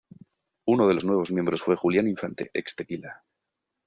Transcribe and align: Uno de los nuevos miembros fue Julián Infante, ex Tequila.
Uno 0.65 0.87
de 0.87 0.95
los 0.95 1.05
nuevos 1.05 1.29
miembros 1.29 1.61
fue 1.61 1.75
Julián 1.75 2.07
Infante, 2.07 2.49
ex 2.55 2.75
Tequila. 2.75 3.23